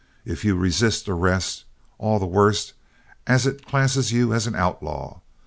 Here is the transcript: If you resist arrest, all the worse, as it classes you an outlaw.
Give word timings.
If 0.25 0.43
you 0.43 0.55
resist 0.55 1.07
arrest, 1.07 1.63
all 1.99 2.17
the 2.17 2.25
worse, 2.25 2.73
as 3.27 3.45
it 3.45 3.67
classes 3.67 4.11
you 4.11 4.33
an 4.33 4.55
outlaw. 4.55 5.19